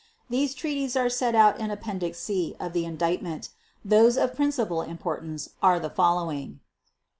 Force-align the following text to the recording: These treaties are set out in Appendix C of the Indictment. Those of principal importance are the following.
These 0.31 0.55
treaties 0.55 0.95
are 0.95 1.09
set 1.11 1.35
out 1.35 1.59
in 1.59 1.69
Appendix 1.69 2.17
C 2.17 2.55
of 2.59 2.73
the 2.73 2.85
Indictment. 2.85 3.49
Those 3.85 4.17
of 4.17 4.35
principal 4.35 4.81
importance 4.81 5.49
are 5.61 5.79
the 5.79 5.91
following. 5.91 6.59